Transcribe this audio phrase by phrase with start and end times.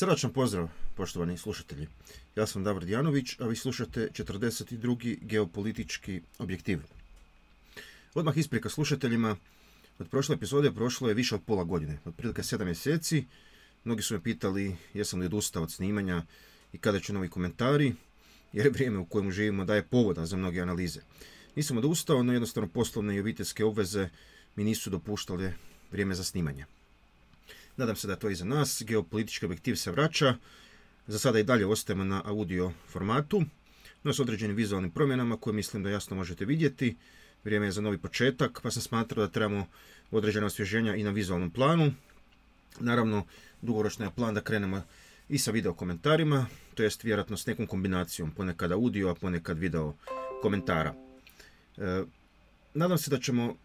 [0.00, 1.86] Srdačan pozdrav, poštovani slušatelji.
[2.36, 5.18] Ja sam Davor Dijanović, a vi slušate 42.
[5.20, 6.78] geopolitički objektiv.
[8.14, 9.36] Odmah isprika slušateljima,
[9.98, 13.24] od prošle epizode prošlo je više od pola godine, otprilike sedam mjeseci.
[13.84, 16.22] Mnogi su me pitali jesam li odustao od snimanja
[16.72, 17.94] i kada će novi komentari,
[18.52, 21.00] jer je vrijeme u kojem živimo daje povoda za mnoge analize.
[21.56, 24.08] Nisam odustao, no jednostavno poslovne i obiteljske obveze
[24.56, 25.52] mi nisu dopuštale
[25.90, 26.64] vrijeme za snimanje.
[27.76, 28.82] Nadam se da je to iza nas.
[28.86, 30.36] Geopolitički objektiv se vraća.
[31.06, 33.42] Za sada i dalje ostajemo na audio formatu,
[34.02, 36.96] no s određenim vizualnim promjenama koje mislim da jasno možete vidjeti.
[37.44, 39.66] Vrijeme je za novi početak, pa sam smatrao da trebamo
[40.10, 41.92] određena osvježenja i na vizualnom planu.
[42.80, 43.26] Naravno,
[43.62, 44.82] dugoročno je plan da krenemo
[45.28, 49.94] i sa video komentarima, to jest vjerojatno s nekom kombinacijom, ponekad audio, a ponekad video
[50.42, 50.94] komentara.
[51.76, 52.02] E,
[52.74, 53.56] nadam se da ćemo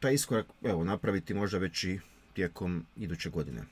[0.00, 2.00] taj iskorak evo, napraviti možda već i
[2.34, 3.62] tijekom iduće godine.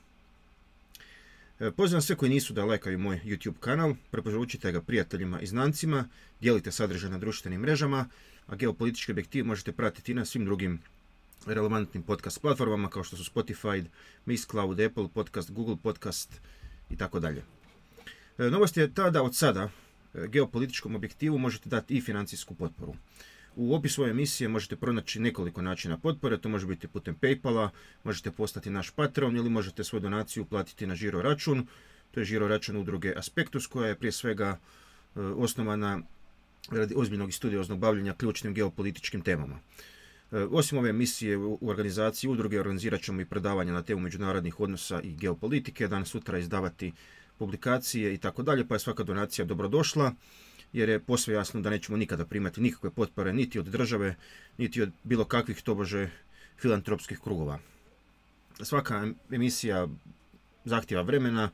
[1.59, 6.07] E, pozivam sve koji nisu da lajkaju moj YouTube kanal, preporučite ga prijateljima i znancima,
[6.41, 8.09] dijelite sadržaj na društvenim mrežama,
[8.47, 10.79] a geopolitički objektiv možete pratiti na svim drugim
[11.45, 13.85] relevantnim podcast platformama kao što su Spotify,
[14.25, 16.41] Mixcloud, Apple Podcast, Google Podcast
[16.89, 17.43] i tako dalje.
[18.37, 19.69] E, novost je ta da od sada
[20.13, 22.95] e, geopolitičkom objektivu možete dati i financijsku potporu.
[23.55, 27.69] U opisu ove emisije možete pronaći nekoliko načina potpore, to može biti putem Paypala,
[28.03, 31.67] možete postati naš patron ili možete svoju donaciju platiti na žiro račun.
[32.11, 34.57] To je žiro račun udruge Aspektus koja je prije svega
[35.15, 35.99] e, osnovana
[36.71, 39.59] radi ozbiljnog i studioznog bavljenja ključnim geopolitičkim temama.
[40.31, 45.01] E, osim ove emisije u organizaciji udruge organizirat ćemo i predavanja na temu međunarodnih odnosa
[45.01, 46.91] i geopolitike, dan sutra izdavati
[47.37, 50.13] publikacije i tako dalje, pa je svaka donacija dobrodošla
[50.73, 54.15] jer je posve jasno da nećemo nikada primati nikakve potpore niti od države,
[54.57, 56.09] niti od bilo kakvih tobože
[56.57, 57.59] filantropskih krugova.
[58.61, 59.87] Svaka emisija
[60.65, 61.49] zahtjeva vremena,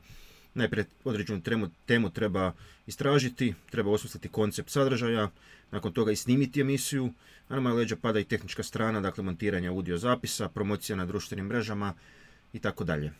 [0.54, 1.42] najprije određenu
[1.86, 2.52] temu, treba
[2.86, 5.30] istražiti, treba osmisliti koncept sadržaja,
[5.70, 7.12] nakon toga i snimiti emisiju,
[7.48, 11.94] na moja leđa pada i tehnička strana, dakle montiranje audio zapisa, promocija na društvenim mrežama
[12.52, 13.12] i tako dalje.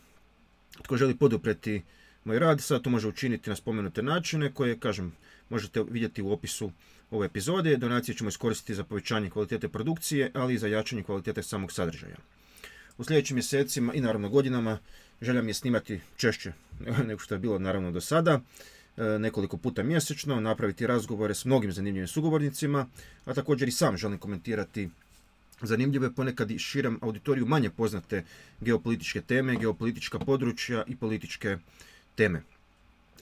[0.82, 1.82] Tko želi podupreti
[2.26, 5.12] moj rad, sad to može učiniti na spomenute načine koje, kažem,
[5.48, 6.70] možete vidjeti u opisu
[7.10, 7.76] ove epizode.
[7.76, 12.16] Donacije ćemo iskoristiti za povećanje kvalitete produkcije, ali i za jačanje kvalitete samog sadržaja.
[12.98, 14.78] U sljedećim mjesecima i naravno godinama
[15.22, 16.52] želja mi je snimati češće
[17.08, 18.40] nego što je bilo naravno do sada,
[18.96, 22.86] e, nekoliko puta mjesečno, napraviti razgovore s mnogim zanimljivim sugovornicima,
[23.24, 24.88] a također i sam želim komentirati
[25.62, 28.24] zanimljive, ponekad i širem auditoriju manje poznate
[28.60, 31.58] geopolitičke teme, geopolitička područja i političke
[32.16, 32.42] teme.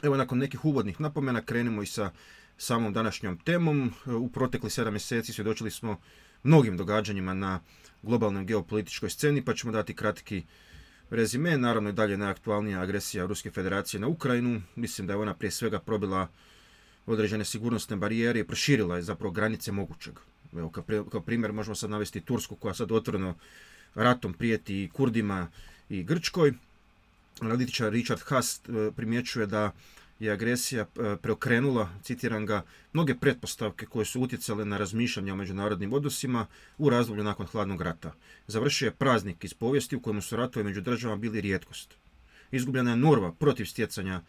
[0.03, 2.11] Evo, nakon nekih uvodnih napomena krenemo i sa
[2.59, 3.93] samom današnjom temom.
[4.07, 6.01] U protekli sedam mjeseci svjedočili smo
[6.43, 7.61] mnogim događanjima na
[8.03, 10.43] globalnoj geopolitičkoj sceni, pa ćemo dati kratki
[11.11, 11.59] rezime.
[11.59, 14.63] Naravno i dalje najaktualnija agresija Ruske federacije na Ukrajinu.
[14.77, 16.29] Mislim da je ona prije svega probila
[17.07, 20.15] određene sigurnosne barijere i proširila je zapravo granice mogućeg.
[20.57, 20.71] Evo,
[21.13, 23.35] kao primjer možemo sad navesti Tursku koja sad otvoreno
[23.95, 25.49] ratom prijeti i Kurdima
[25.89, 26.55] i Grčkoj
[27.41, 29.73] analitičar Richard Haas e, primjećuje da
[30.19, 32.63] je agresija e, preokrenula, citiram ga,
[32.93, 36.47] mnoge pretpostavke koje su utjecale na razmišljanje o međunarodnim odnosima
[36.79, 38.13] u razdoblju nakon hladnog rata.
[38.47, 41.95] Završio je praznik iz povijesti u kojemu su ratovi među državama bili rijetkost.
[42.51, 44.23] Izgubljena je norva protiv stjecanja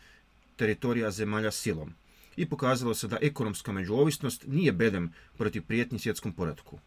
[0.55, 1.93] teritorija zemalja silom
[2.35, 6.79] i pokazalo se da ekonomska međuovisnost nije bedem protiv prijetnji svjetskom poredku.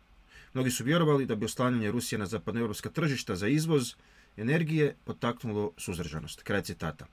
[0.55, 3.95] Mnogi su vjerovali da bi oslanjanje Rusije na zapadnoevropska tržišta za izvoz
[4.39, 6.43] energije potaknulo suzdržanost.
[6.43, 7.07] Kraj citata.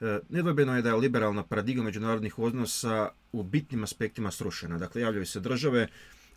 [0.00, 4.78] E, nedvojbeno je da je liberalna paradigma međunarodnih odnosa u bitnim aspektima srušena.
[4.78, 5.88] Dakle, javljaju se države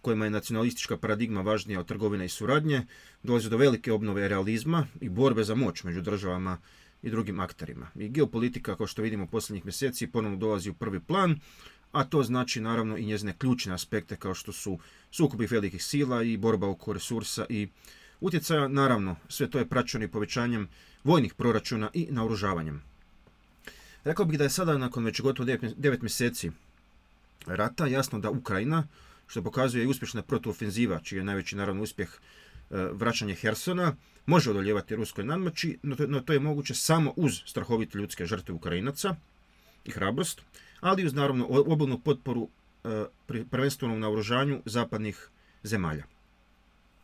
[0.01, 2.85] kojima je nacionalistička paradigma važnija od trgovine i suradnje,
[3.23, 6.57] dolazi do velike obnove realizma i borbe za moć među državama
[7.01, 7.89] i drugim akterima.
[7.95, 11.39] I geopolitika, kao što vidimo posljednjih mjeseci, ponovno dolazi u prvi plan,
[11.91, 14.79] a to znači naravno i njezine ključne aspekte kao što su
[15.11, 17.67] sukobi velikih sila i borba oko resursa i
[18.21, 18.67] utjecaja.
[18.67, 20.67] Naravno, sve to je praćeno i povećanjem
[21.03, 22.81] vojnih proračuna i naoružavanjem.
[24.03, 26.51] Rekao bih da je sada, nakon već gotovo 9 mjeseci
[27.45, 28.87] rata, jasno da Ukrajina,
[29.27, 32.17] što pokazuje i uspješna protuofenziva, čiji je najveći naravno uspjeh e,
[32.91, 38.53] vraćanje Hersona, može odoljevati ruskoj nadmoći, no to je moguće samo uz strahovite ljudske žrtve
[38.53, 39.15] Ukrajinaca
[39.85, 40.41] i hrabrost,
[40.79, 42.49] ali uz naravno obilnu potporu
[42.83, 43.05] e,
[43.51, 45.29] prvenstveno u naoružanju zapadnih
[45.63, 46.16] zemalja.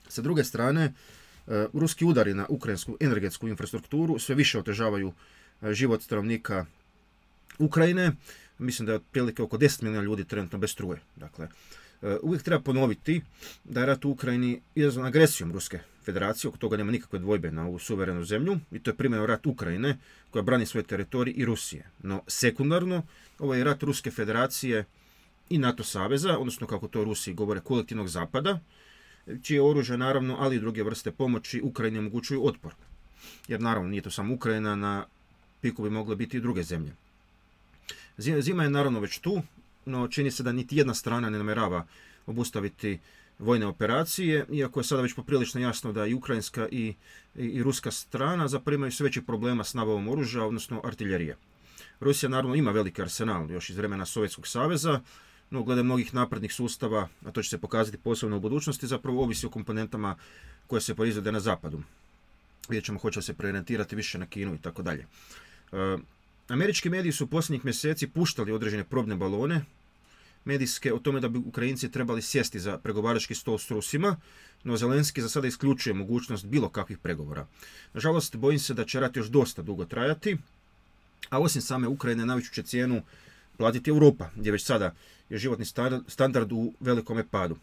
[0.07, 5.13] Sa druge strane, e, ruski udari na ukrajinsku energetsku infrastrukturu sve više otežavaju
[5.61, 6.65] e, život stanovnika
[7.59, 8.11] Ukrajine.
[8.57, 11.01] Mislim da je otprilike oko 10 milijuna ljudi trenutno bez struje.
[11.15, 11.47] Dakle,
[12.21, 13.21] uvijek treba ponoviti
[13.63, 17.65] da je rat u Ukrajini izazvan agresijom Ruske federacije, oko toga nema nikakve dvojbe na
[17.67, 19.97] ovu suverenu zemlju i to je primjer rat Ukrajine
[20.29, 21.89] koja brani svoj teritorij i Rusije.
[21.99, 23.03] No sekundarno,
[23.39, 24.85] ovaj rat Ruske federacije
[25.49, 28.59] i NATO saveza, odnosno kako to Rusiji govore kolektivnog zapada,
[29.41, 32.73] čije oružje naravno, ali i druge vrste pomoći Ukrajini omogućuju otpor.
[33.47, 35.05] Jer naravno nije to samo Ukrajina, na
[35.61, 36.91] piku bi mogle biti i druge zemlje.
[38.17, 39.41] Zima je naravno već tu,
[39.85, 41.85] no čini se da niti jedna strana ne namjerava
[42.25, 42.99] obustaviti
[43.39, 46.93] vojne operacije, iako je sada već poprilično jasno da i ukrajinska i,
[47.35, 51.37] i, ruska strana zaprimaju sve veći problema s nabavom oružja, odnosno artiljerije.
[51.99, 55.01] Rusija naravno ima veliki arsenal još iz vremena Sovjetskog saveza,
[55.53, 59.45] no glede mnogih naprednih sustava, a to će se pokazati posebno u budućnosti, zapravo ovisi
[59.45, 60.15] o komponentama
[60.67, 61.83] koje se proizvode na zapadu.
[62.69, 65.05] Vidjet ćemo hoće se preorientirati više na Kinu i tako dalje.
[65.71, 65.97] E,
[66.47, 69.65] američki mediji su posljednjih mjeseci puštali određene probne balone
[70.45, 74.15] medijske o tome da bi Ukrajinci trebali sjesti za pregovarački stol s Rusima,
[74.63, 77.47] no Zelenski za sada isključuje mogućnost bilo kakvih pregovora.
[77.93, 80.37] Nažalost, bojim se da će rat još dosta dugo trajati,
[81.29, 83.01] a osim same Ukrajine najveću će cijenu
[83.57, 84.93] platiti Europa, gdje već sada
[85.29, 85.65] je životni
[86.07, 87.57] standard u velikome padu.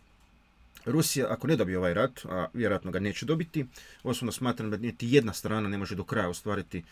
[0.84, 3.66] Rusija, ako ne dobije ovaj rat, a vjerojatno ga neće dobiti,
[4.02, 6.82] osobno smatram da niti jedna strana ne može do kraja ostvariti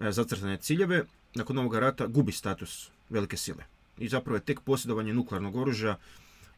[0.00, 1.04] e, zacrtane ciljeve,
[1.34, 3.64] nakon ovoga rata gubi status velike sile.
[3.98, 5.98] I zapravo je tek posjedovanje nuklearnog oružja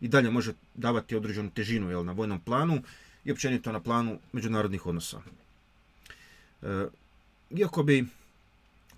[0.00, 2.82] i dalje može davati određenu težinu jel, na vojnom planu
[3.24, 5.20] i općenito na planu međunarodnih odnosa.
[6.62, 6.86] E,
[7.50, 8.06] iako bi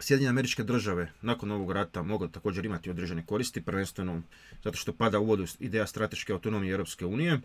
[0.00, 4.22] Sjedinjene američke države nakon ovog rata mogu također imati određene koristi, prvenstveno
[4.64, 7.40] zato što pada u vodu ideja strateške autonomije Europske unije,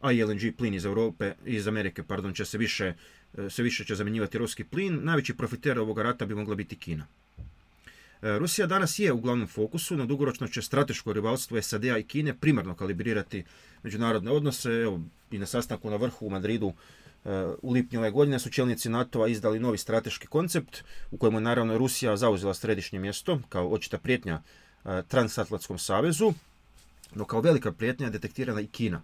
[0.00, 2.94] a i LNG plin iz Europe, iz Amerike, pardon, će se više,
[3.38, 5.00] e, sve više će zamjenjivati ruski plin.
[5.02, 7.06] Najveći profiter ovog rata bi mogla biti Kina.
[8.22, 12.34] E, Rusija danas je u glavnom fokusu, no dugoročno će strateško rivalstvo SAD-a i Kine
[12.34, 13.44] primarno kalibrirati
[13.82, 14.70] međunarodne odnose.
[14.70, 15.00] Evo,
[15.30, 16.72] i na sastanku na vrhu u Madridu
[17.62, 21.78] u lipnju ove godine su čelnici NATO-a izdali novi strateški koncept u kojemu je naravno
[21.78, 24.42] Rusija zauzela središnje mjesto kao očita prijetnja
[24.84, 26.32] e, transatlantskom savezu,
[27.14, 29.02] no kao velika prijetnja je detektirana i Kina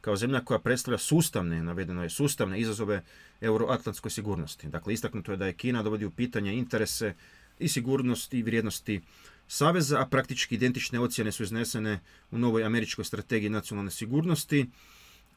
[0.00, 3.02] kao zemlja koja predstavlja sustavne, navedeno je sustavne izazove
[3.40, 4.68] euroatlantskoj sigurnosti.
[4.68, 7.14] Dakle, istaknuto je da je Kina dovodi u pitanje interese
[7.58, 9.00] i sigurnosti i vrijednosti
[9.48, 12.00] Saveza, a praktički identične ocjene su iznesene
[12.30, 14.66] u novoj američkoj strategiji nacionalne sigurnosti,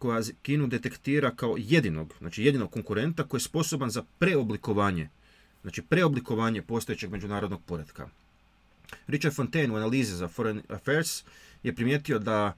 [0.04, 5.10] koja Kinu detektira kao jedinog, znači jedinog konkurenta koji je sposoban za preoblikovanje,
[5.62, 8.10] znači preoblikovanje postojećeg međunarodnog poretka.
[9.08, 11.24] Richard Fontaine u analizi za Foreign Affairs
[11.64, 12.54] je primijetio da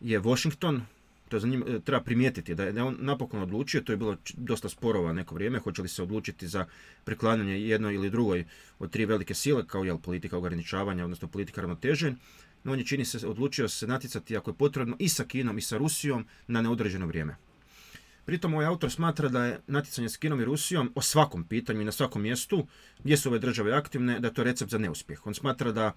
[0.00, 0.82] je Washington,
[1.28, 4.68] to je za njim, treba primijetiti, da je on napokon odlučio, to je bilo dosta
[4.68, 6.66] sporova neko vrijeme, hoće li se odlučiti za
[7.04, 8.44] priklanjanje jednoj ili drugoj
[8.78, 12.14] od tri velike sile, kao je politika ograničavanja, odnosno politika ravnoteže,
[12.64, 15.62] no on je čini se odlučio se natjecati ako je potrebno i sa Kinom i
[15.62, 17.36] sa Rusijom na neodređeno vrijeme.
[18.24, 21.84] Pritom ovaj autor smatra da je natjecanje s Kinom i Rusijom o svakom pitanju i
[21.84, 22.66] na svakom mjestu
[23.04, 25.26] gdje su ove države aktivne, da je to recept za neuspjeh.
[25.26, 25.92] On smatra da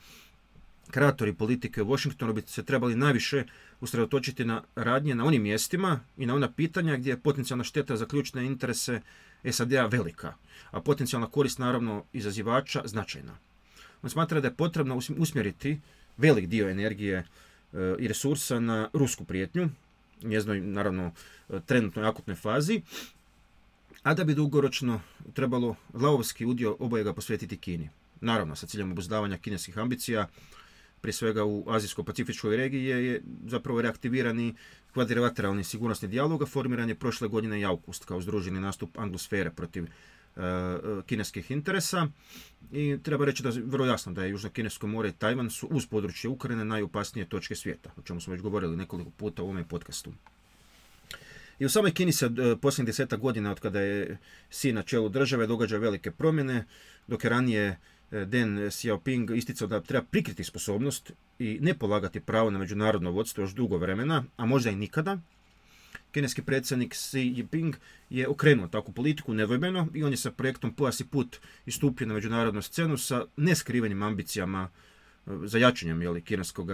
[0.92, 3.44] kreatori politike u Washingtonu bi se trebali najviše
[3.80, 8.06] usredotočiti na radnje na onim mjestima i na ona pitanja gdje je potencijalna šteta za
[8.06, 9.02] ključne interese
[9.52, 10.34] SAD-a velika,
[10.72, 13.38] a potencijalna korist naravno izazivača značajna.
[14.02, 15.80] On smatra da je potrebno usmjeriti
[16.18, 17.26] velik dio energije e,
[18.00, 19.70] i resursa na rusku prijetnju,
[20.24, 21.12] njeznoj, naravno,
[21.50, 22.82] e, trenutnoj akutnoj fazi,
[24.04, 25.02] a da bi dugoročno
[25.34, 27.90] trebalo lavovski udio obojega posvetiti Kini.
[28.22, 30.28] Naravno, sa ciljem obuzdavanja kineskih ambicija,
[31.02, 34.56] prije svega u Azijsko-Pacifičkoj regiji je zapravo reaktivirani
[34.94, 39.86] kvadrilateralni sigurnosni dijalog, formiran je prošle godine August kao združeni nastup anglosfere protiv
[41.06, 42.08] kineskih interesa
[42.72, 45.68] i treba reći da je vrlo jasno da je Južno Kinesko more i Tajvan su
[45.68, 49.68] uz područje Ukrajine najopasnije točke svijeta, o čemu smo već govorili nekoliko puta u ovome
[49.68, 50.14] podcastu.
[51.60, 54.18] I u samoj Kini se e, posljednjih deseta godina od kada je
[54.50, 56.66] sin na čelu države događa velike promjene,
[57.08, 57.80] dok je ranije
[58.12, 63.44] e, Deng Xiaoping isticao da treba prikriti sposobnost i ne polagati pravo na međunarodno vodstvo
[63.44, 65.20] još dugo vremena, a možda i nikada,
[66.16, 67.76] kineski predsjednik Xi Jinping
[68.10, 72.14] je okrenuo takvu politiku nedvojbeno i on je sa projektom Pojas i put istupio na
[72.14, 76.70] međunarodnu scenu sa neskrivenim ambicijama e, za jačanjem jeli, kineskog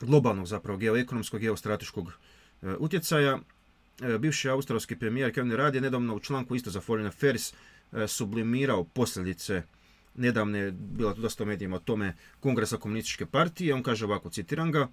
[0.00, 3.38] globalnog zapravo geoekonomskog, geostrateškog e, utjecaja.
[4.02, 7.54] E, bivši australski premijer Kevin Rudd je nedavno u članku isto za Foreign Affairs
[8.06, 9.62] sublimirao posljedice
[10.14, 13.74] nedavne, bila tu dosta medijima o tome, Kongresa komunističke partije.
[13.74, 14.88] On kaže ovako, citiram ga,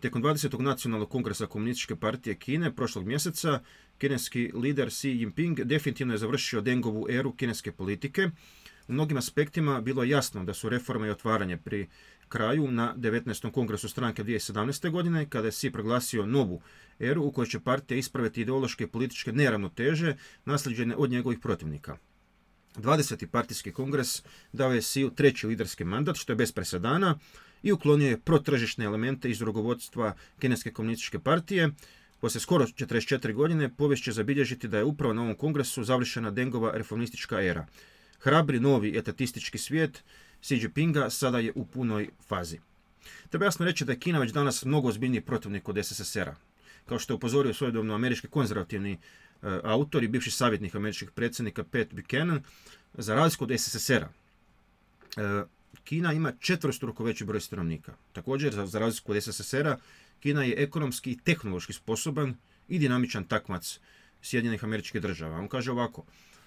[0.00, 0.60] Tijekom 20.
[0.60, 3.60] nacionalnog kongresa komunističke partije Kine prošlog mjeseca,
[3.98, 8.30] kineski lider Xi Jinping definitivno je završio Dengovu eru kineske politike,
[8.88, 11.88] U mnogim aspektima bilo je jasno da su reforme i otvaranje pri
[12.28, 13.50] kraju na 19.
[13.50, 14.90] kongresu stranke 2017.
[14.90, 16.60] godine, kada je Si proglasio novu
[16.98, 21.96] eru u kojoj će partija ispraviti ideološke i političke neravnoteže nasljeđene od njegovih protivnika.
[22.76, 23.26] 20.
[23.26, 27.18] partijski kongres dao je Siju treći liderski mandat, što je bez presedana,
[27.62, 31.70] i uklonio je protržišne elemente iz rukovodstva Kineske komunističke partije.
[32.20, 36.72] Poslije skoro 44 godine povijest će zabilježiti da je upravo na ovom kongresu završena Dengova
[36.74, 37.66] reformistička era.
[38.20, 40.04] Hrabri novi etatistički svijet
[40.40, 42.58] Xi Jinpinga sada je u punoj fazi.
[43.28, 46.34] Treba jasno reći da je Kina već danas mnogo ozbiljniji protivnik od SSSR-a.
[46.86, 48.98] Kao što je upozorio svojedobno američki konzervativni e,
[49.64, 52.42] autor i bivši savjetnik američkih predsjednika Pat Buchanan,
[52.94, 54.08] za razliku od SSSR-a.
[55.16, 55.44] E,
[55.84, 57.94] Kina ima četvrstruko veći broj stanovnika.
[58.12, 59.76] Također, za, razliku od SSSR-a,
[60.20, 62.34] Kina je ekonomski i tehnološki sposoban
[62.68, 63.80] i dinamičan takmac
[64.22, 65.38] Sjedinjenih američkih država.
[65.38, 66.04] On kaže ovako,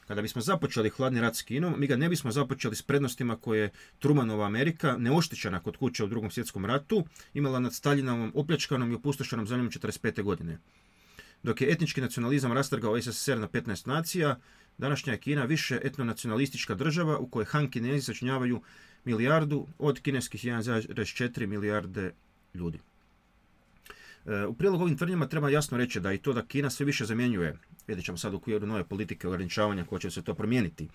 [0.07, 3.69] kada bismo započeli hladni rat s Kinom, mi ga ne bismo započeli s prednostima koje
[3.99, 9.47] Trumanova Amerika, neoštećena kod kuće u drugom svjetskom ratu, imala nad Staljinovom opljačkanom i opustošenom
[9.47, 10.23] zemljom 1945.
[10.23, 10.57] godine.
[11.43, 14.39] Dok je etnički nacionalizam rastrgao SSSR na 15 nacija,
[14.77, 18.62] današnja je Kina više etnonacionalistička država u kojoj Han Kinezi sačinjavaju
[19.05, 22.13] milijardu od kineskih 1,4 milijarde
[22.53, 22.79] ljudi.
[24.25, 27.05] E, u prilog ovim tvrdnjama treba jasno reći da i to da Kina sve više
[27.05, 27.57] zamjenjuje,
[27.88, 30.88] vidjet ćemo sad u okviru nove politike ograničavanja koja će se to promijeniti,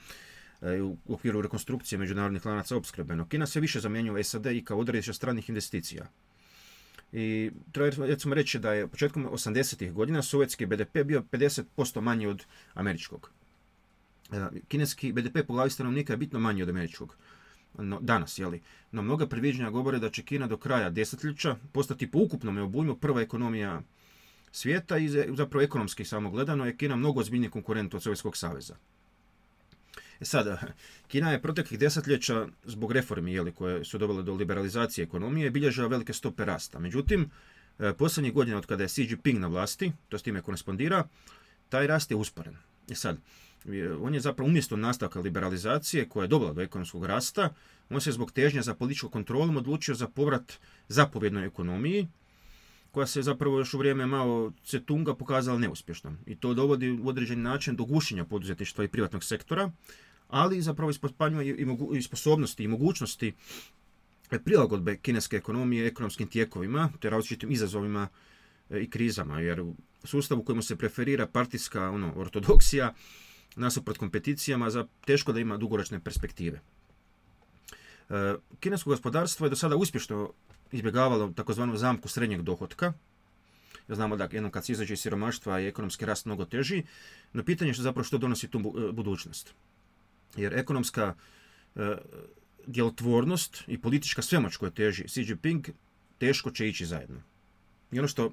[0.63, 4.79] e, u okviru rekonstrukcije međunarodnih lanaca opskrbe, no Kina sve više zamjenjuje SAD i kao
[4.79, 6.07] odredište stranih investicija.
[7.13, 9.93] I treba recimo reći da je početkom 80.
[9.93, 12.45] godina sovjetski BDP bio 50% manji od
[12.75, 13.31] američkog.
[14.33, 17.17] E, kineski BDP po glavi stanovnika je bitno manji od američkog
[17.79, 18.63] no, danas, jeli.
[18.93, 23.21] No mnoga predviđanja govore da će Kina do kraja desetljeća postati po ukupnom obujmu prva
[23.21, 23.83] ekonomija
[24.53, 28.77] svijeta i zapravo ekonomski samo gledano je Kina mnogo ozbiljniji konkurent od Sovjetskog saveza.
[30.21, 30.61] E sada,
[31.09, 36.13] Kina je proteklih desetljeća zbog reformi jeli, koje su dovele do liberalizacije ekonomije bilježila velike
[36.13, 36.79] stope rasta.
[36.79, 37.31] Međutim,
[37.79, 41.09] e, posljednjih godina od kada je Xi Jinping na vlasti, to s time korespondira,
[41.69, 42.57] taj rast je usporen.
[42.91, 43.19] E sad,
[44.01, 47.55] on je zapravo umjesto nastavka liberalizacije koja je dovela do ekonomskog rasta,
[47.91, 50.53] on se zbog težnja za političkom kontrolom odlučio za povrat
[50.89, 52.09] zapovjednoj ekonomiji,
[52.91, 56.17] koja se zapravo još u vrijeme malo Cetunga pokazala neuspješnom.
[56.27, 59.71] I to dovodi u određeni način do gušenja poduzetništva i privatnog sektora,
[60.29, 61.57] ali zapravo ispospanjuje
[61.95, 63.35] i, sposobnosti i mogućnosti
[64.45, 68.09] prilagodbe kineske ekonomije ekonomskim tijekovima, te različitim izazovima
[68.71, 72.95] e, i krizama, jer u sustavu kojemu se preferira partijska ono, ortodoksija,
[73.57, 76.61] nasuprot kompeticijama, za teško da ima dugoročne perspektive.
[78.11, 80.33] E, kinesko gospodarstvo je do sada uspješno
[80.73, 82.93] izbjegavalo takozvanu zamku srednjeg dohotka.
[83.89, 86.83] Znamo da jednom kad se izađe iz siromaštva je ekonomski rast mnogo teži,
[87.33, 89.55] no pitanje je što zapravo što donosi tu e, budućnost.
[90.37, 91.15] Jer ekonomska
[91.77, 91.97] e,
[92.67, 95.69] djelotvornost i politička svemoć koja teži Xi Jinping
[96.19, 97.23] teško će ići zajedno.
[97.93, 98.33] I ono što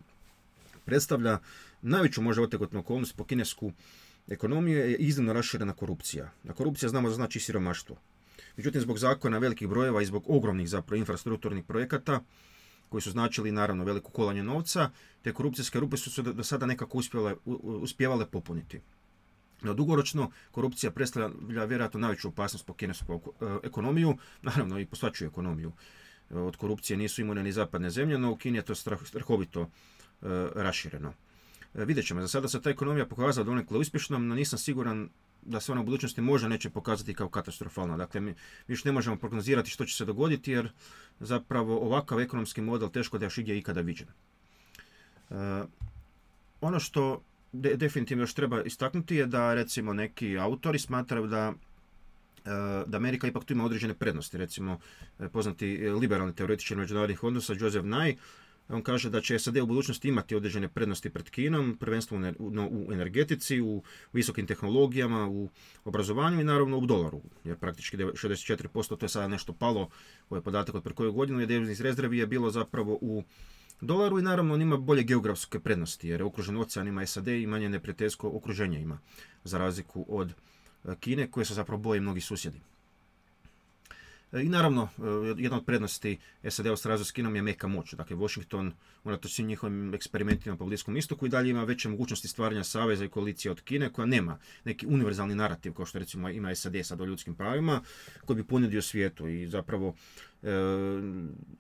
[0.86, 1.40] predstavlja
[1.82, 3.72] najveću možda otegotnu okolnost po kinesku
[4.28, 6.32] ekonomiju je iznimno raširena korupcija.
[6.50, 7.98] A korupcija znamo da znači siromaštvo.
[8.58, 12.22] Međutim, zbog zakona velikih brojeva i zbog ogromnih zapravo infrastrukturnih projekata,
[12.90, 14.90] koji su značili naravno veliko kolanje novca,
[15.22, 18.82] te korupcijske rupe su se do sada nekako uspjele, uspjevale popuniti.
[19.64, 21.30] No, dugoročno, korupcija predstavlja
[21.66, 25.72] vjerojatno najveću opasnost po kinesku e, ekonomiju, naravno i po svačiju ekonomiju.
[26.32, 29.68] E, od korupcije nisu imune ni zapadne zemlje, no u Kini je to strahovito e,
[30.56, 31.14] rašireno.
[31.74, 35.10] Vidjet ćemo, za sada se ta ekonomija pokazala donekle uspješnom, no nisam siguran
[35.42, 37.98] da se ona u budućnosti možda neće pokazati kao katastrofalna.
[37.98, 38.36] Dakle, mi
[38.68, 40.70] još ne možemo prognozirati što će se dogoditi jer
[41.20, 44.08] zapravo ovakav ekonomski model teško da još igdje ikada viđen.
[44.08, 45.64] E,
[46.62, 47.22] ono što
[47.54, 51.54] definitivno još treba istaknuti je da recimo neki autori smatraju da
[52.46, 52.50] e,
[52.88, 54.38] da Amerika ipak tu ima određene prednosti.
[54.38, 54.80] Recimo,
[55.20, 58.16] e, poznati liberalni teoretičar međunarodnih odnosa Joseph Nye
[58.70, 62.34] on kaže da će SAD u budućnosti imati određene prednosti pred Kinom, prvenstveno
[62.70, 63.84] u energetici, u
[64.14, 65.50] visokim tehnologijama, u
[65.86, 67.22] obrazovanju i naravno u dolaru.
[67.44, 69.90] Jer praktički 64% to je sada nešto palo,
[70.30, 73.24] ovaj podatak od pre koju godinu je deviznih rezervi je bilo zapravo u
[73.84, 77.70] dolaru i naravno on ima bolje geografske prednosti jer je okružen oceanima SAD i manje
[77.70, 79.00] neprijateljsko okruženje ima
[79.44, 80.34] za razliku od
[81.00, 82.62] Kine koje se zapravo boje mnogi susjedi.
[84.42, 84.90] I naravno,
[85.38, 86.18] e, jedna od prednosti
[86.50, 87.94] SAD-a s Kinom je meka moć.
[87.94, 88.74] Dakle, Washington,
[89.04, 93.10] unatoč svim njihovim eksperimentima po Bliskom istoku i dalje ima veće mogućnosti stvaranja saveza i
[93.10, 97.06] koalicije od Kine, koja nema neki univerzalni narativ, kao što recimo ima SAD sad o
[97.06, 97.82] ljudskim pravima,
[98.26, 99.96] koji bi ponudio svijetu i zapravo
[100.44, 100.48] e,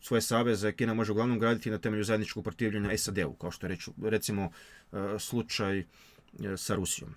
[0.01, 4.51] svoje saveze Kina može uglavnom graditi na temelju zajedničkog protivljenja SAD-u, kao što je recimo
[4.91, 5.83] e, slučaj
[6.57, 7.15] sa Rusijom.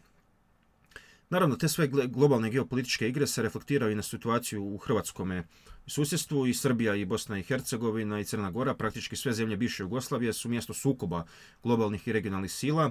[1.30, 5.44] Naravno, te sve globalne geopolitičke igre se reflektiraju i na situaciju u hrvatskome
[5.86, 10.32] susjedstvu i Srbija i Bosna i Hercegovina i Crna Gora, praktički sve zemlje bivše Jugoslavije
[10.32, 11.24] su mjesto sukoba
[11.62, 12.90] globalnih i regionalnih sila.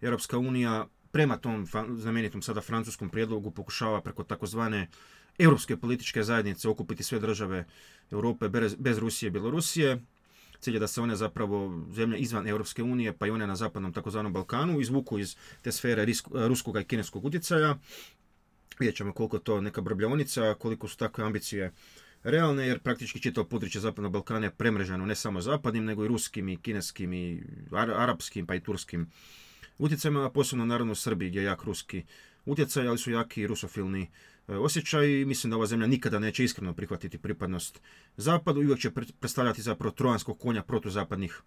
[0.00, 4.88] Europska unija prema tom znamenitom sada francuskom prijedlogu pokušava preko takozvane
[5.38, 7.66] europske političke zajednice okupiti sve države
[8.10, 8.48] Europe
[8.78, 10.00] bez Rusije i Bjelorusije.
[10.64, 14.32] Cilj da se one zapravo zemlje izvan Europske unije, pa i one na zapadnom takozvanom
[14.32, 16.06] Balkanu, izvuku iz te sfere
[16.48, 17.78] ruskog i kineskog utjecaja.
[18.78, 21.72] Vidjet ćemo koliko to neka brbljonica, koliko su takve ambicije
[22.22, 26.48] realne, jer praktički čitavo područje Zapadnog Balkana je premreženo ne samo zapadnim, nego i ruskim
[26.48, 27.42] i kineskim i
[27.72, 29.10] arapskim, pa i turskim
[29.78, 32.02] utjecajima, a posebno naravno u Srbiji gdje je jak ruski
[32.44, 34.10] utjecaj, ali su jaki rusofilni
[34.48, 37.80] osjećaj i mislim da ova zemlja nikada neće iskreno prihvatiti pripadnost
[38.16, 41.42] zapadu i uvijek će predstavljati zapravo trojanskog konja protuzapadnih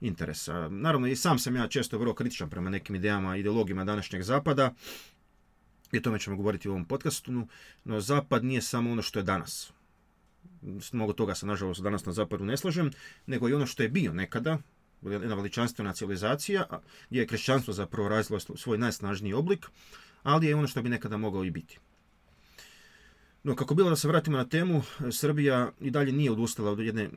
[0.00, 0.68] interesa.
[0.68, 4.74] Naravno i sam sam ja često vrlo kritičan prema nekim idejama, ideologijama današnjeg zapada
[5.92, 7.46] i o tome ćemo govoriti u ovom podcastu,
[7.84, 9.72] no zapad nije samo ono što je danas.
[10.92, 12.90] Mnogo toga se nažalost danas na zapadu ne slažem,
[13.26, 14.58] nego i ono što je bio nekada,
[15.02, 16.66] jedna veličanstvena civilizacija,
[17.10, 19.66] gdje je kršćanstvo zapravo razvilo svoj najsnažniji oblik,
[20.22, 21.78] ali je ono što bi nekada mogao i biti.
[23.42, 24.82] No, kako bilo da se vratimo na temu,
[25.12, 27.10] Srbija i dalje nije odustala od jedne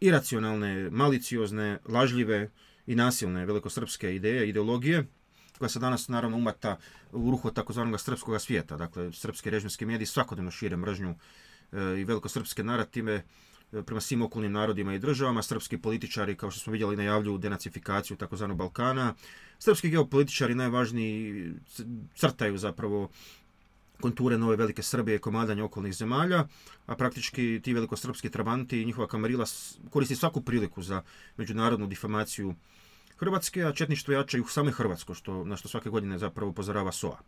[0.00, 2.50] iracionalne, maliciozne, lažljive
[2.86, 5.06] i nasilne velikosrpske ideje, ideologije,
[5.58, 6.78] koja se danas naravno umata
[7.12, 8.76] u ruhu takozvanog srpskog svijeta.
[8.76, 11.14] Dakle, srpski režimski mediji svakodnevno šire mržnju
[11.72, 13.22] e, i velikosrpske narative
[13.86, 15.42] prema svim okolnim narodima i državama.
[15.42, 19.14] Srpski političari, kao što smo vidjeli, najavljuju denacifikaciju takozvanog Balkana.
[19.58, 21.52] Srpski geopolitičari najvažniji
[22.14, 23.10] crtaju zapravo
[24.02, 26.46] konture nove velike Srbije i komadanje okolnih zemalja,
[26.86, 29.46] a praktički ti velikosrpski trabanti i njihova kamarila
[29.90, 31.02] koristi svaku priliku za
[31.36, 32.54] međunarodnu difamaciju
[33.16, 36.92] Hrvatske, a četništvo jača i u same Hrvatsko, što, na što svake godine zapravo upozorava
[36.92, 37.18] SOA.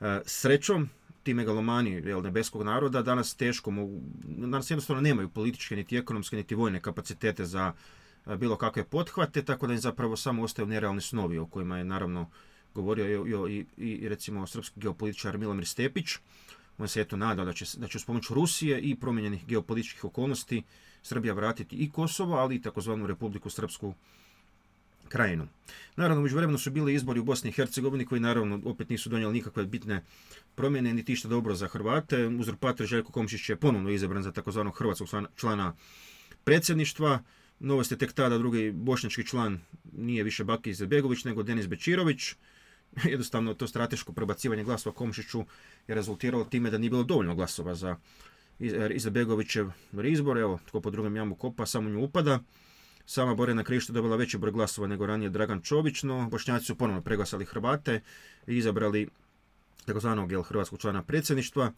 [0.00, 0.88] E, srećom,
[1.22, 6.54] ti megalomani jel, nebeskog naroda danas teško mogu, danas jednostavno nemaju političke, niti ekonomske, niti
[6.54, 7.72] vojne kapacitete za
[8.36, 12.30] bilo kakve pothvate, tako da im zapravo samo ostaju nerealni snovi o kojima je naravno
[12.74, 16.16] govorio i, i, i recimo srpski geopolitičar Milomir Stepić.
[16.78, 20.62] On se eto nadao da će, da će s pomoću Rusije i promijenjenih geopolitičkih okolnosti
[21.02, 23.94] Srbija vratiti i Kosovo, ali i takozvanu Republiku Srpsku
[25.08, 25.48] krajinu.
[25.96, 29.66] Naravno, međuvremeno su bili izbori u Bosni i Hercegovini koji naravno opet nisu donijeli nikakve
[29.66, 30.04] bitne
[30.54, 32.26] promjene niti išta dobro za Hrvate.
[32.26, 35.74] Uzurpator Željko Komšić je ponovno izabran za takozvanog hrvatskog člana
[36.44, 37.22] predsjedništva.
[37.60, 39.60] Novost je tek tada drugi bošnjački član
[39.92, 42.34] nije više Baki Izetbegović nego Denis Bečirović.
[43.10, 45.44] Jednostavno to strateško prebacivanje glasova Komšiću
[45.88, 47.96] je rezultiralo time da nije bilo dovoljno glasova za
[48.90, 49.70] Izetbegovićev
[50.04, 50.38] izbor.
[50.38, 52.40] Evo, tko po drugom jamu kopa, samo nju upada.
[53.06, 57.02] Sama Borjana Krišto dobila veći broj glasova nego ranije Dragan Čović, no Bošnjaci su ponovno
[57.02, 58.00] preglasali Hrvate
[58.46, 59.08] i izabrali
[59.84, 61.72] takozvanog jel, hrvatskog člana predsjedništva.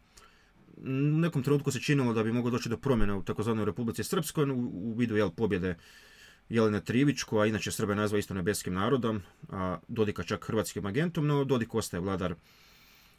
[0.76, 4.50] U nekom trenutku se činilo da bi moglo doći do promjene u takozvanoj Republici Srpskoj
[4.50, 5.76] u, vidu jel, pobjede
[6.48, 11.44] Jelena Trivić, koja inače Srbe nazva isto nebeskim narodom, a Dodika čak hrvatskim agentom, no
[11.44, 12.34] Dodik ostaje vladar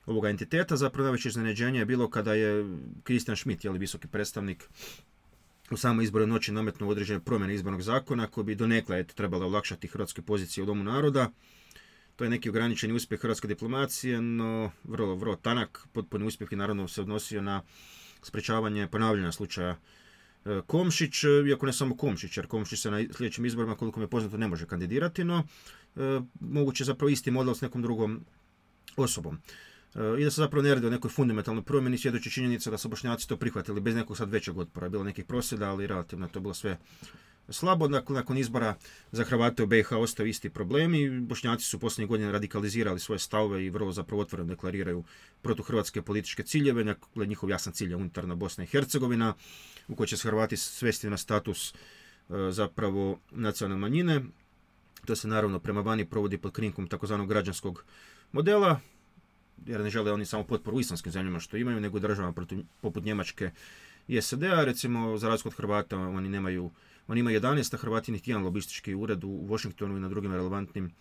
[0.05, 0.77] ovoga entiteta.
[0.77, 4.69] Zapravo najveće iznenađenje je bilo kada je Kristijan Schmidt, jel, visoki predstavnik
[5.71, 9.88] u samoj izbornoj noći nametnuo određene promjene izbornog zakona koji bi donekle eto, trebalo olakšati
[9.88, 11.31] hrvatske pozicije u Domu naroda.
[12.15, 15.88] To je neki ograničeni uspjeh hrvatske diplomacije, no vrlo, vrlo tanak.
[15.93, 17.62] Potpuni uspjeh i naravno se odnosio na
[18.21, 19.77] sprečavanje ponavljanja slučaja
[20.67, 24.38] Komšić, iako ne samo Komšić, jer Komšić se na sljedećim izborima, koliko mi je poznato,
[24.38, 25.43] ne može kandidirati, no
[25.95, 28.25] e, moguće zapravo isti model s nekom drugom
[28.95, 29.38] osobom.
[29.95, 32.89] E, I da se zapravo ne radi o nekoj fundamentalnoj promjeni, svjedoči činjenica da su
[32.89, 34.89] bošnjaci to prihvatili bez nekog sad većeg otpora.
[34.89, 36.77] Bilo nekih prosvjeda, ali relativno to je bilo sve
[37.49, 37.88] slabo.
[37.88, 38.75] Nakon izbora
[39.12, 41.19] za Hrvate u BiH ostaju isti problemi.
[41.19, 45.03] Bošnjaci su posljednjih godina radikalizirali svoje stavove i vrlo zapravo otvoreno deklariraju
[45.41, 46.84] protuhrvatske političke ciljeve.
[46.84, 49.34] Dakle, njihov jasan cilj je unutarna Bosna i Hercegovina,
[49.88, 51.75] u kojoj će se Hrvati svesti na status e,
[52.51, 54.21] zapravo nacionalne manjine.
[55.06, 57.86] To se naravno prema vani provodi pod krinkom takozvanog građanskog
[58.32, 58.79] modela,
[59.65, 62.34] jer ne žele oni samo potporu islamskim zemljama što imaju, nego državama
[62.82, 63.51] poput Njemačke
[64.08, 64.63] i SAD-a.
[64.63, 66.71] Recimo, za razliku od Hrvata, oni nemaju,
[67.08, 70.92] oni imaju 11, a jedan lobistički ured u Washingtonu i na drugim relevantnim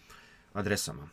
[0.53, 1.09] adresama.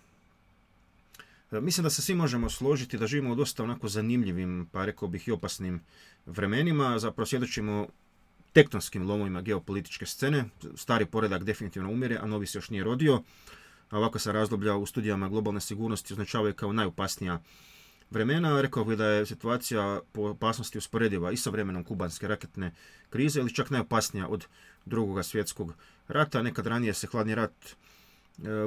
[1.52, 5.08] E, mislim da se svi možemo složiti da živimo u dosta onako zanimljivim, pa rekao
[5.08, 5.82] bih i opasnim
[6.26, 7.00] vremenima.
[7.00, 7.88] Zapravo svjedočimo
[8.54, 10.46] tektonskim lomovima geopolitičke scene.
[10.76, 13.24] Stari poredak definitivno umire, a novi se još nije rodio
[13.92, 17.40] ovako se razdoblja u studijama globalne sigurnosti označavaju kao najopasnija
[18.10, 18.62] vremena.
[18.62, 22.74] Rekao bih da je situacija po opasnosti usporediva i sa vremenom kubanske raketne
[23.10, 24.48] krize ili čak najopasnija od
[24.90, 25.74] drugog svjetskog
[26.08, 26.42] rata.
[26.42, 27.76] Nekad ranije se hladni rat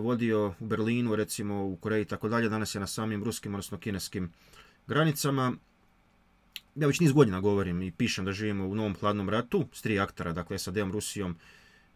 [0.02, 3.78] vodio u Berlinu, recimo u Koreji i tako dalje, danas je na samim ruskim, odnosno
[3.78, 4.32] kineskim
[4.86, 5.52] granicama.
[6.74, 10.00] Ja već niz godina govorim i pišem da živimo u novom hladnom ratu s tri
[10.00, 11.36] aktera, dakle SAD-om, Rusijom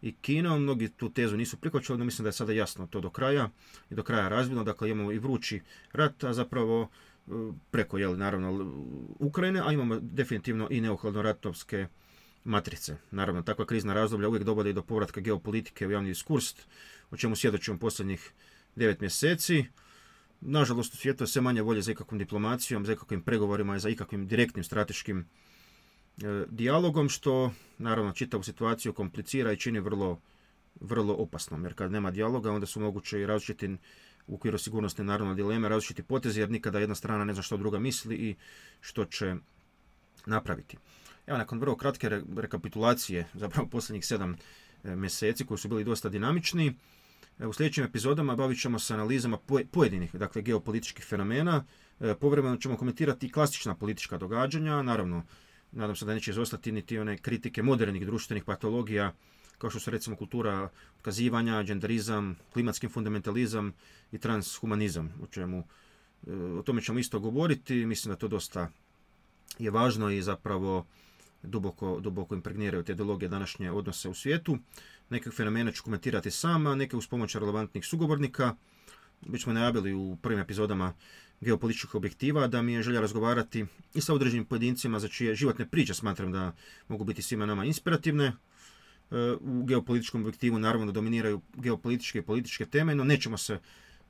[0.01, 0.61] i Kinom.
[0.61, 3.49] Mnogi tu tezu nisu prihvaćali, no mislim da je sada jasno to do kraja
[3.89, 4.63] i do kraja razvidno.
[4.63, 5.61] Dakle, imamo i vrući
[5.91, 6.89] rat, a zapravo
[7.27, 7.31] e,
[7.71, 8.73] preko, jel, naravno,
[9.19, 11.87] Ukrajine, a imamo definitivno i neohladno-ratovske
[12.43, 12.97] matrice.
[13.11, 16.55] Naravno, takva krizna razdoblja uvijek dovode i do povratka geopolitike u javni diskurs,
[17.11, 18.31] o čemu svjedočimo posljednjih
[18.75, 19.65] devet mjeseci.
[20.41, 23.89] Nažalost, u svijetu je sve manje volje za ikakvom diplomacijom, za ikakvim pregovorima i za
[23.89, 30.19] ikakvim direktnim strateškim e, dijalogom, što naravno čitavu situaciju komplicira i čini vrlo,
[30.81, 31.63] vrlo opasnom.
[31.63, 33.77] Jer kad nema dijaloga, onda su moguće i različiti
[34.27, 37.79] u okviru sigurnosne naravno dileme, različiti potezi, jer nikada jedna strana ne zna što druga
[37.79, 38.35] misli i
[38.81, 39.35] što će
[40.25, 40.77] napraviti.
[41.27, 44.35] Evo, nakon vrlo kratke rekapitulacije, zapravo posljednjih sedam
[44.83, 46.73] e, mjeseci koji su bili dosta dinamični,
[47.39, 49.37] e, u sljedećim epizodama bavit ćemo se analizama
[49.71, 51.65] pojedinih dakle, geopolitičkih fenomena.
[51.99, 54.81] E, povremeno ćemo komentirati klasična politička događanja.
[54.81, 55.23] Naravno,
[55.71, 59.13] nadam se da neće izostati niti one kritike modernih društvenih patologija
[59.57, 63.73] kao što su recimo kultura otkazivanja, genderizam, klimatski fundamentalizam
[64.11, 65.63] i transhumanizam, o čemu
[66.59, 67.85] o tome ćemo isto govoriti.
[67.85, 68.69] Mislim da to dosta
[69.59, 70.85] je važno i zapravo
[71.47, 74.57] duboko, duboko impregniraju te ideologije današnje odnose u svijetu.
[75.09, 78.55] Neke fenomene ću komentirati sama, neke uz pomoć relevantnih sugovornika.
[79.21, 80.93] Već smo najavili u prvim epizodama
[81.41, 85.93] geopolitičkih objektiva da mi je želja razgovarati i sa određenim pojedincima za čije životne priče
[85.93, 86.53] smatram da
[86.87, 88.25] mogu biti svima nama inspirativne.
[88.25, 88.35] E,
[89.39, 93.59] u geopolitičkom objektivu naravno dominiraju geopolitičke i političke teme, no nećemo se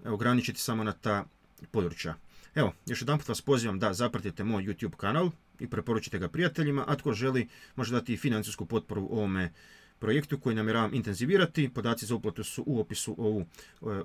[0.06, 1.26] ograničiti samo na ta
[1.72, 2.16] područja.
[2.56, 6.84] Evo, još jedan put vas pozivam da zapratite moj YouTube kanal i preporučite ga prijateljima,
[6.88, 9.54] a tko želi može dati i financijsku potporu ovome
[10.00, 11.70] projektu koji namjeravam intenzivirati.
[11.70, 13.46] Podaci za uplatu su u opisu ovu,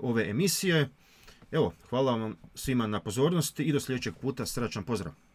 [0.00, 0.88] ove emisije.
[1.52, 4.46] Evo, hvala vam svima na pozornosti i do sljedećeg puta.
[4.46, 5.31] Srećan pozdrav!